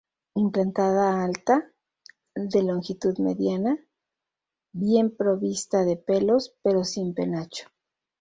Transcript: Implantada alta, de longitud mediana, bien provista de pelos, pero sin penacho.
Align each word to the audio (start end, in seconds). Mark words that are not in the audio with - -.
Implantada 0.41 1.03
alta, 1.23 1.57
de 2.35 2.63
longitud 2.63 3.19
mediana, 3.19 3.77
bien 4.71 5.15
provista 5.15 5.85
de 5.85 5.95
pelos, 5.95 6.55
pero 6.63 6.83
sin 6.83 7.13
penacho. 7.13 7.67